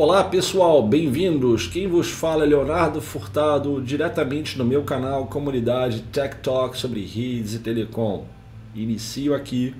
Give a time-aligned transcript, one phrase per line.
[0.00, 1.66] Olá pessoal, bem-vindos.
[1.66, 7.54] Quem vos fala é Leonardo Furtado, diretamente no meu canal Comunidade Tech Talk sobre redes
[7.54, 8.24] e telecom.
[8.76, 9.74] Inicio aqui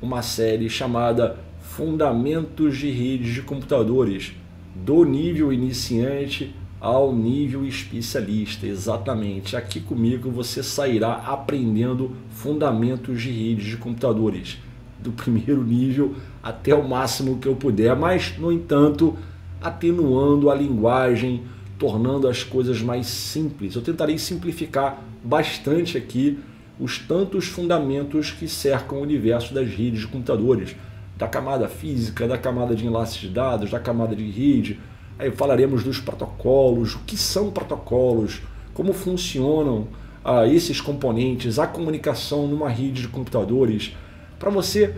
[0.00, 4.32] uma série chamada Fundamentos de redes de computadores,
[4.74, 8.66] do nível iniciante ao nível especialista.
[8.66, 9.54] Exatamente.
[9.54, 14.56] Aqui comigo você sairá aprendendo fundamentos de redes de computadores,
[14.98, 19.14] do primeiro nível até o máximo que eu puder, mas no entanto
[19.60, 21.42] atenuando a linguagem,
[21.78, 23.74] tornando as coisas mais simples.
[23.74, 26.38] Eu tentarei simplificar bastante aqui
[26.78, 30.76] os tantos fundamentos que cercam o universo das redes de computadores,
[31.16, 34.78] da camada física, da camada de enlaces de dados, da camada de rede.
[35.18, 38.40] Aí falaremos dos protocolos, o que são protocolos,
[38.72, 39.88] como funcionam
[40.24, 43.96] ah, esses componentes, a comunicação numa rede de computadores,
[44.38, 44.94] para você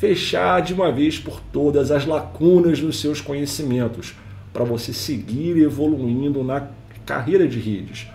[0.00, 4.14] fechar de uma vez por todas as lacunas nos seus conhecimentos,
[4.50, 6.68] para você seguir evoluindo na
[7.04, 8.06] carreira de redes.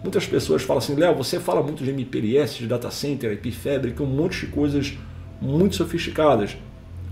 [0.00, 4.00] Muitas pessoas falam assim, Léo, você fala muito de MPLS, de data center, IP Fabric,
[4.00, 4.96] um monte de coisas
[5.42, 6.56] muito sofisticadas.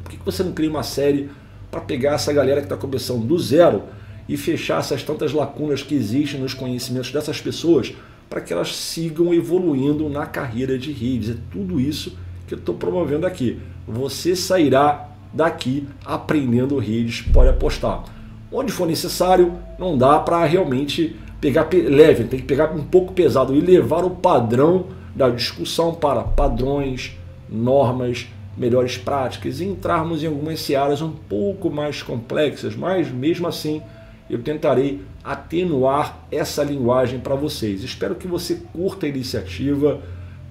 [0.04, 1.28] Por que você não cria uma série
[1.68, 3.82] para pegar essa galera que está começando do zero
[4.28, 7.92] e fechar essas tantas lacunas que existem nos conhecimentos dessas pessoas
[8.30, 11.30] para que elas sigam evoluindo na carreira de redes?
[11.30, 13.58] É tudo isso que eu estou promovendo aqui.
[13.86, 18.04] Você sairá daqui aprendendo redes, pode apostar.
[18.50, 23.54] Onde for necessário, não dá para realmente pegar leve, tem que pegar um pouco pesado
[23.54, 27.16] e levar o padrão da discussão para padrões,
[27.48, 33.82] normas, melhores práticas e entrarmos em algumas searas um pouco mais complexas, mas mesmo assim
[34.28, 37.82] eu tentarei atenuar essa linguagem para vocês.
[37.82, 40.00] Espero que você curta a iniciativa,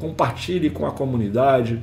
[0.01, 1.79] compartilhe com a comunidade,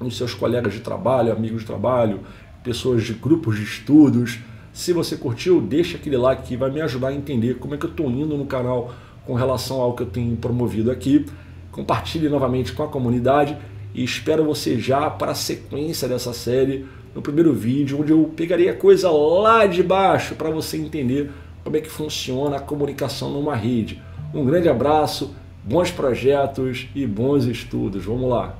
[0.00, 2.20] os seus colegas de trabalho, amigos de trabalho,
[2.64, 4.38] pessoas de grupos de estudos.
[4.72, 7.84] Se você curtiu, deixa aquele like que vai me ajudar a entender como é que
[7.84, 8.94] eu estou indo no canal
[9.26, 11.26] com relação ao que eu tenho promovido aqui.
[11.70, 13.54] Compartilhe novamente com a comunidade
[13.94, 18.70] e espero você já para a sequência dessa série no primeiro vídeo, onde eu pegarei
[18.70, 21.30] a coisa lá de baixo para você entender
[21.62, 24.00] como é que funciona a comunicação numa rede.
[24.32, 25.34] Um grande abraço,
[25.64, 28.04] bons projetos e bons estudos.
[28.04, 28.56] Vamos lá!